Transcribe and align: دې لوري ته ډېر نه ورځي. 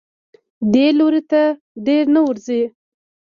دې 0.73 0.87
لوري 0.97 1.21
ته 1.31 1.41
ډېر 1.87 2.03
نه 2.15 2.21
ورځي. 2.27 2.61